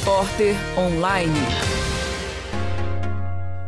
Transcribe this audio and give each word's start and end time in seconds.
Repórter 0.00 0.56
Online. 0.76 1.32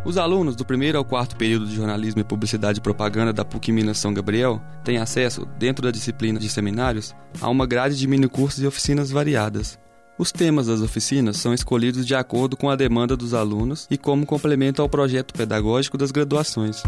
Os 0.04 0.18
alunos 0.18 0.56
do 0.56 0.64
primeiro 0.64 0.98
ao 0.98 1.04
quarto 1.04 1.36
período 1.36 1.66
de 1.66 1.76
jornalismo 1.76 2.20
e 2.20 2.24
publicidade 2.24 2.78
e 2.78 2.82
propaganda 2.82 3.32
da 3.32 3.44
PUC 3.44 3.70
Minas 3.70 3.98
São 3.98 4.12
Gabriel 4.12 4.60
têm 4.84 4.98
acesso, 4.98 5.46
dentro 5.58 5.84
da 5.84 5.90
disciplina 5.90 6.38
de 6.38 6.48
seminários, 6.48 7.14
a 7.40 7.48
uma 7.48 7.66
grade 7.66 7.96
de 7.96 8.06
minicursos 8.06 8.62
e 8.62 8.66
oficinas 8.66 9.10
variadas. 9.10 9.78
Os 10.18 10.32
temas 10.32 10.66
das 10.66 10.80
oficinas 10.80 11.36
são 11.36 11.54
escolhidos 11.54 12.04
de 12.04 12.14
acordo 12.14 12.56
com 12.56 12.68
a 12.68 12.76
demanda 12.76 13.16
dos 13.16 13.32
alunos 13.32 13.86
e 13.90 13.96
como 13.96 14.26
complemento 14.26 14.82
ao 14.82 14.88
projeto 14.88 15.32
pedagógico 15.32 15.96
das 15.96 16.10
graduações. 16.10 16.82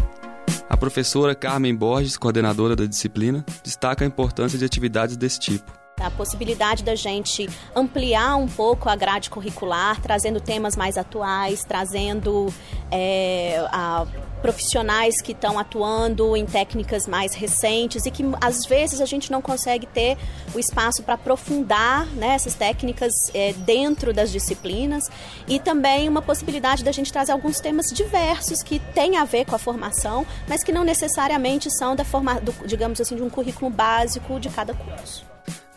A 0.69 0.75
professora 0.75 1.33
Carmen 1.33 1.75
Borges, 1.75 2.17
coordenadora 2.17 2.75
da 2.75 2.85
disciplina, 2.85 3.45
destaca 3.63 4.03
a 4.03 4.07
importância 4.07 4.59
de 4.59 4.65
atividades 4.65 5.15
desse 5.15 5.39
tipo 5.39 5.78
a 5.99 6.11
possibilidade 6.11 6.83
da 6.83 6.95
gente 6.95 7.49
ampliar 7.75 8.35
um 8.35 8.47
pouco 8.47 8.89
a 8.89 8.95
grade 8.95 9.29
curricular, 9.29 10.01
trazendo 10.01 10.39
temas 10.39 10.75
mais 10.75 10.97
atuais, 10.97 11.63
trazendo 11.63 12.53
é, 12.91 13.65
a, 13.71 14.05
profissionais 14.41 15.21
que 15.21 15.31
estão 15.31 15.59
atuando 15.59 16.35
em 16.35 16.45
técnicas 16.45 17.07
mais 17.07 17.33
recentes 17.33 18.05
e 18.05 18.11
que 18.11 18.23
às 18.41 18.65
vezes 18.65 19.01
a 19.01 19.05
gente 19.05 19.31
não 19.31 19.41
consegue 19.41 19.85
ter 19.85 20.17
o 20.53 20.59
espaço 20.59 21.03
para 21.03 21.15
aprofundar 21.15 22.05
né, 22.07 22.35
essas 22.35 22.55
técnicas 22.55 23.13
é, 23.33 23.53
dentro 23.53 24.13
das 24.13 24.31
disciplinas 24.31 25.09
e 25.47 25.59
também 25.59 26.07
uma 26.07 26.21
possibilidade 26.21 26.83
da 26.83 26.91
gente 26.91 27.11
trazer 27.11 27.31
alguns 27.31 27.59
temas 27.59 27.87
diversos 27.87 28.63
que 28.63 28.79
têm 28.93 29.17
a 29.17 29.25
ver 29.25 29.45
com 29.45 29.55
a 29.55 29.59
formação, 29.59 30.25
mas 30.47 30.63
que 30.63 30.71
não 30.71 30.83
necessariamente 30.83 31.69
são 31.69 31.95
da 31.95 32.05
forma, 32.05 32.39
do, 32.39 32.53
digamos 32.65 32.99
assim, 33.01 33.15
de 33.15 33.23
um 33.23 33.29
currículo 33.29 33.69
básico 33.69 34.39
de 34.39 34.49
cada 34.49 34.73
curso. 34.73 35.29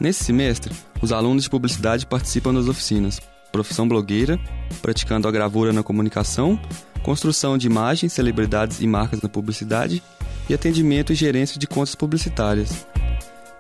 Nesse 0.02 0.24
semestre, 0.24 0.74
os 1.00 1.12
alunos 1.12 1.44
de 1.44 1.50
publicidade 1.50 2.06
participam 2.06 2.52
das 2.52 2.66
oficinas 2.66 3.20
Profissão 3.52 3.86
Blogueira, 3.86 4.36
praticando 4.80 5.28
a 5.28 5.30
gravura 5.30 5.72
na 5.72 5.84
comunicação, 5.84 6.60
construção 7.04 7.56
de 7.56 7.68
imagens, 7.68 8.12
celebridades 8.12 8.80
e 8.80 8.86
marcas 8.88 9.22
na 9.22 9.28
publicidade 9.28 10.02
e 10.50 10.54
atendimento 10.54 11.12
e 11.12 11.14
gerência 11.14 11.56
de 11.56 11.68
contas 11.68 11.94
publicitárias. 11.94 12.84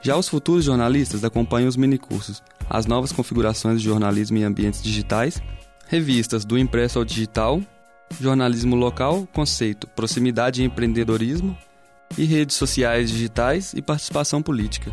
Já 0.00 0.16
os 0.16 0.28
futuros 0.28 0.64
jornalistas 0.64 1.22
acompanham 1.22 1.68
os 1.68 1.76
minicursos, 1.76 2.42
as 2.68 2.86
novas 2.86 3.12
configurações 3.12 3.80
de 3.80 3.86
jornalismo 3.86 4.36
em 4.36 4.42
ambientes 4.42 4.82
digitais, 4.82 5.40
revistas 5.86 6.44
do 6.44 6.58
impresso 6.58 6.98
ao 6.98 7.04
digital, 7.04 7.62
jornalismo 8.20 8.74
local, 8.74 9.28
conceito, 9.32 9.86
proximidade 9.86 10.60
e 10.60 10.64
empreendedorismo, 10.64 11.56
e 12.18 12.24
redes 12.24 12.56
sociais 12.56 13.12
digitais 13.12 13.72
e 13.76 13.80
participação 13.80 14.42
política. 14.42 14.92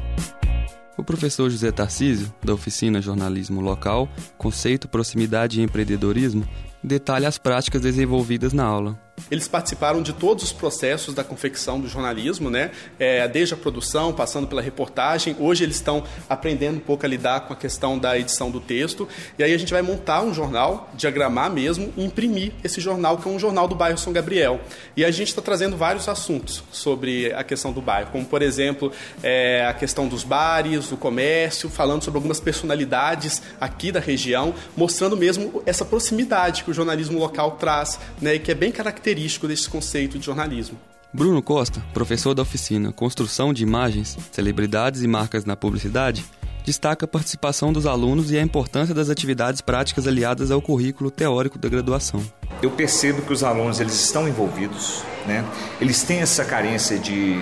O 0.99 1.03
professor 1.03 1.49
José 1.49 1.71
Tarcísio, 1.71 2.29
da 2.43 2.53
oficina 2.53 3.01
Jornalismo 3.01 3.61
Local, 3.61 4.09
Conceito, 4.37 4.89
Proximidade 4.89 5.61
e 5.61 5.63
Empreendedorismo, 5.63 6.45
detalha 6.83 7.27
as 7.27 7.37
práticas 7.37 7.81
desenvolvidas 7.81 8.53
na 8.53 8.63
aula. 8.63 8.97
Eles 9.29 9.47
participaram 9.47 10.01
de 10.01 10.13
todos 10.13 10.43
os 10.43 10.53
processos 10.53 11.13
da 11.13 11.23
confecção 11.23 11.79
do 11.79 11.87
jornalismo, 11.87 12.49
né? 12.49 12.71
É, 12.97 13.27
desde 13.27 13.53
a 13.53 13.57
produção, 13.57 14.13
passando 14.13 14.47
pela 14.47 14.61
reportagem. 14.61 15.35
Hoje 15.39 15.63
eles 15.63 15.75
estão 15.75 16.03
aprendendo 16.29 16.77
um 16.77 16.81
pouco 16.81 17.05
a 17.05 17.09
lidar 17.09 17.41
com 17.41 17.53
a 17.53 17.55
questão 17.55 17.97
da 17.97 18.17
edição 18.17 18.51
do 18.51 18.59
texto. 18.59 19.07
E 19.37 19.43
aí 19.43 19.53
a 19.53 19.57
gente 19.57 19.71
vai 19.71 19.81
montar 19.81 20.21
um 20.21 20.33
jornal, 20.33 20.89
diagramar 20.93 21.51
mesmo 21.51 21.93
e 21.97 22.05
imprimir 22.05 22.53
esse 22.63 22.79
jornal, 22.79 23.17
que 23.17 23.27
é 23.27 23.31
um 23.31 23.39
jornal 23.39 23.67
do 23.67 23.75
bairro 23.75 23.97
São 23.97 24.13
Gabriel. 24.13 24.61
E 24.95 25.03
a 25.03 25.11
gente 25.11 25.29
está 25.29 25.41
trazendo 25.41 25.75
vários 25.75 26.07
assuntos 26.07 26.63
sobre 26.71 27.33
a 27.33 27.43
questão 27.43 27.71
do 27.71 27.81
bairro, 27.81 28.11
como, 28.11 28.25
por 28.25 28.41
exemplo, 28.41 28.91
é, 29.21 29.65
a 29.65 29.73
questão 29.73 30.07
dos 30.07 30.23
bares, 30.23 30.87
do 30.87 30.97
comércio, 30.97 31.69
falando 31.69 32.03
sobre 32.03 32.17
algumas 32.17 32.39
personalidades 32.39 33.41
aqui 33.59 33.91
da 33.91 33.99
região, 33.99 34.53
mostrando 34.75 35.17
mesmo 35.17 35.61
essa 35.65 35.83
proximidade 35.83 36.63
o 36.69 36.73
jornalismo 36.73 37.19
local 37.19 37.51
traz, 37.51 37.99
né? 38.21 38.35
E 38.35 38.39
que 38.39 38.51
é 38.51 38.55
bem 38.55 38.71
característico 38.71 39.47
desse 39.47 39.69
conceito 39.69 40.17
de 40.17 40.25
jornalismo. 40.25 40.77
Bruno 41.11 41.41
Costa, 41.41 41.81
professor 41.93 42.35
da 42.35 42.43
oficina 42.43 42.91
Construção 42.91 43.51
de 43.51 43.63
Imagens, 43.63 44.15
Celebridades 44.31 45.01
e 45.01 45.07
Marcas 45.07 45.43
na 45.43 45.55
Publicidade, 45.55 46.23
destaca 46.63 47.05
a 47.05 47.07
participação 47.07 47.73
dos 47.73 47.87
alunos 47.87 48.31
e 48.31 48.37
a 48.37 48.41
importância 48.43 48.93
das 48.93 49.09
atividades 49.09 49.59
práticas 49.59 50.05
aliadas 50.05 50.51
ao 50.51 50.61
currículo 50.61 51.09
teórico 51.09 51.57
da 51.57 51.67
graduação. 51.67 52.21
Eu 52.61 52.69
percebo 52.69 53.23
que 53.23 53.33
os 53.33 53.43
alunos 53.43 53.79
eles 53.79 53.95
estão 53.95 54.27
envolvidos, 54.27 55.01
né? 55.25 55.43
eles 55.81 56.03
têm 56.03 56.19
essa 56.19 56.45
carência 56.45 56.99
de, 56.99 57.33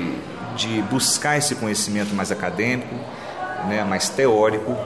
de 0.55 0.81
buscar 0.83 1.37
esse 1.37 1.55
conhecimento 1.55 2.15
mais 2.15 2.31
acadêmico, 2.31 2.95
né? 3.67 3.83
mais 3.83 4.07
teórico, 4.07 4.77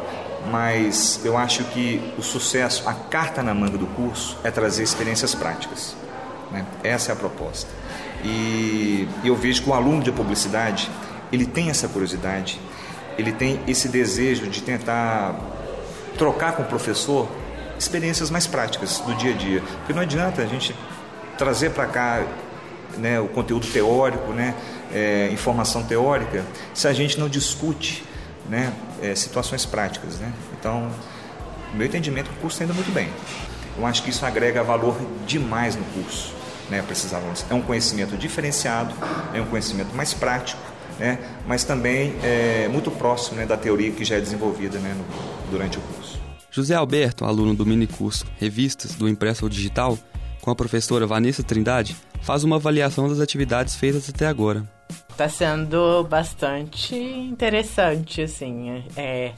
mas 0.50 1.22
eu 1.24 1.38
acho 1.38 1.64
que 1.66 2.02
o 2.18 2.22
sucesso, 2.22 2.88
a 2.88 2.94
carta 2.94 3.44
na 3.44 3.54
manga 3.54 3.78
do 3.78 3.88
curso, 3.88 4.38
é 4.44 4.52
trazer 4.52 4.84
experiências 4.84 5.36
práticas. 5.36 5.96
Né? 6.52 6.66
Essa 6.84 7.12
é 7.12 7.14
a 7.14 7.16
proposta. 7.16 7.70
E 8.24 9.08
eu 9.24 9.36
vejo 9.36 9.64
que 9.64 9.70
o 9.70 9.74
aluno 9.74 10.04
de 10.04 10.12
publicidade, 10.12 10.90
ele 11.32 11.46
tem 11.46 11.70
essa 11.70 11.88
curiosidade, 11.88 12.60
ele 13.18 13.32
tem 13.32 13.60
esse 13.68 13.88
desejo 13.88 14.48
de 14.48 14.62
tentar 14.62 15.36
trocar 16.18 16.54
com 16.54 16.64
o 16.64 16.66
professor 16.66 17.30
experiências 17.78 18.30
mais 18.30 18.46
práticas 18.46 19.00
do 19.00 19.16
dia 19.16 19.34
a 19.34 19.38
dia. 19.38 19.62
Porque 19.62 19.94
não 19.94 20.02
adianta 20.02 20.42
a 20.42 20.46
gente 20.46 20.76
trazer 21.38 21.72
para 21.72 21.88
cá 21.88 22.24
né, 22.98 23.20
o 23.20 23.28
conteúdo 23.28 23.66
teórico, 23.68 24.32
né, 24.32 24.54
é, 24.94 25.30
informação 25.32 25.84
teórica, 25.84 26.46
se 26.74 26.88
a 26.88 26.94
gente 26.94 27.20
não 27.20 27.28
discute 27.28 28.04
né, 28.52 28.74
é, 29.02 29.16
situações 29.16 29.66
práticas. 29.66 30.20
Né? 30.20 30.32
Então, 30.60 30.92
no 31.72 31.78
meu 31.78 31.88
entendimento, 31.88 32.30
o 32.30 32.34
curso 32.36 32.56
está 32.62 32.66
indo 32.66 32.76
muito 32.76 32.92
bem. 32.94 33.08
Eu 33.78 33.86
acho 33.86 34.04
que 34.04 34.10
isso 34.10 34.26
agrega 34.26 34.62
valor 34.62 35.00
demais 35.26 35.78
no 35.78 35.86
curso 35.86 36.34
né, 36.70 36.82
para 36.82 36.92
esses 36.92 37.14
alunos. 37.14 37.46
É 37.50 37.54
um 37.54 37.62
conhecimento 37.62 38.18
diferenciado, 38.18 38.94
é 39.34 39.42
um 39.42 39.46
conhecimento 39.46 39.96
mais 39.96 40.14
prático, 40.14 40.62
né, 41.00 41.18
mas 41.48 41.64
também 41.64 42.14
é 42.22 42.68
muito 42.68 42.92
próximo 42.92 43.38
né, 43.38 43.46
da 43.46 43.56
teoria 43.56 43.92
que 43.92 44.04
já 44.04 44.18
é 44.18 44.20
desenvolvida 44.20 44.78
né, 44.80 44.94
no, 44.94 45.50
durante 45.50 45.78
o 45.78 45.82
curso. 45.82 46.20
José 46.52 46.76
Alberto, 46.76 47.24
aluno 47.24 47.56
do 47.56 47.66
minicurso 47.66 48.26
Revistas 48.38 48.94
do 48.94 49.08
Impresso 49.08 49.46
ao 49.46 49.50
Digital, 49.50 49.98
com 50.42 50.52
a 50.52 50.56
professora 50.56 51.08
Vanessa 51.08 51.42
Trindade, 51.42 51.96
faz 52.22 52.44
uma 52.44 52.58
avaliação 52.58 53.08
das 53.08 53.22
atividades 53.22 53.76
feitas 53.76 54.10
até 54.10 54.28
agora. 54.28 54.68
Está 55.22 55.30
sendo 55.30 56.04
bastante 56.06 56.96
interessante, 56.96 58.24
assim. 58.24 58.84
É, 58.98 59.34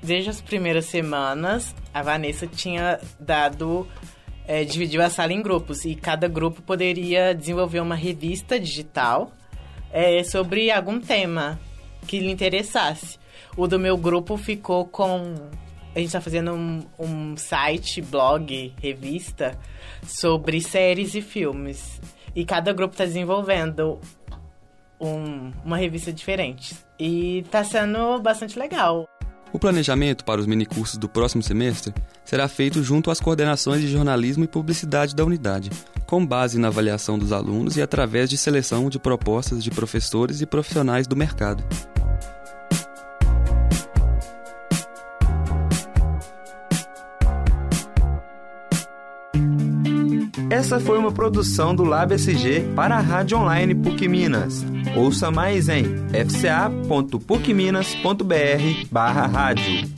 desde 0.00 0.30
as 0.30 0.40
primeiras 0.40 0.84
semanas, 0.84 1.74
a 1.92 2.02
Vanessa 2.02 2.46
tinha 2.46 3.00
dado 3.18 3.84
é, 4.46 4.62
dividiu 4.62 5.02
a 5.02 5.10
sala 5.10 5.32
em 5.32 5.42
grupos 5.42 5.84
e 5.84 5.96
cada 5.96 6.28
grupo 6.28 6.62
poderia 6.62 7.34
desenvolver 7.34 7.80
uma 7.80 7.96
revista 7.96 8.60
digital 8.60 9.32
é, 9.92 10.22
sobre 10.22 10.70
algum 10.70 11.00
tema 11.00 11.58
que 12.06 12.20
lhe 12.20 12.30
interessasse. 12.30 13.18
O 13.56 13.66
do 13.66 13.76
meu 13.76 13.96
grupo 13.96 14.36
ficou 14.36 14.86
com. 14.86 15.34
A 15.96 15.98
gente 15.98 16.06
está 16.06 16.20
fazendo 16.20 16.52
um, 16.52 16.80
um 16.96 17.36
site, 17.36 18.00
blog, 18.00 18.72
revista 18.80 19.58
sobre 20.06 20.60
séries 20.60 21.12
e 21.16 21.20
filmes. 21.20 22.00
E 22.36 22.44
cada 22.44 22.72
grupo 22.72 22.94
está 22.94 23.04
desenvolvendo 23.04 23.98
um, 25.04 25.52
uma 25.64 25.76
revista 25.76 26.12
diferente. 26.12 26.76
E 26.98 27.38
está 27.38 27.62
sendo 27.64 28.18
bastante 28.20 28.58
legal. 28.58 29.08
O 29.52 29.58
planejamento 29.58 30.24
para 30.24 30.40
os 30.40 30.46
minicursos 30.46 30.96
do 30.96 31.08
próximo 31.08 31.40
semestre 31.40 31.94
será 32.24 32.48
feito 32.48 32.82
junto 32.82 33.08
às 33.10 33.20
coordenações 33.20 33.80
de 33.80 33.88
jornalismo 33.88 34.42
e 34.42 34.48
publicidade 34.48 35.14
da 35.14 35.24
unidade, 35.24 35.70
com 36.06 36.26
base 36.26 36.58
na 36.58 36.68
avaliação 36.68 37.16
dos 37.16 37.30
alunos 37.30 37.76
e 37.76 37.82
através 37.82 38.28
de 38.28 38.36
seleção 38.36 38.88
de 38.88 38.98
propostas 38.98 39.62
de 39.62 39.70
professores 39.70 40.40
e 40.40 40.46
profissionais 40.46 41.06
do 41.06 41.14
mercado. 41.14 41.62
Essa 50.54 50.78
foi 50.78 50.96
uma 50.96 51.10
produção 51.10 51.74
do 51.74 51.82
Lab 51.82 52.14
SG 52.14 52.60
para 52.76 52.94
a 52.94 53.00
Rádio 53.00 53.38
Online 53.38 53.74
PUC 53.74 54.06
Minas. 54.06 54.64
Ouça 54.96 55.28
mais 55.28 55.68
em 55.68 55.82
fca.pucminas.br 56.12 58.86
barra 58.88 59.26
rádio. 59.26 59.90